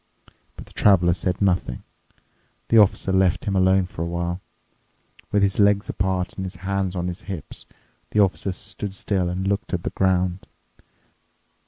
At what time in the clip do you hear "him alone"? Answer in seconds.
3.45-3.85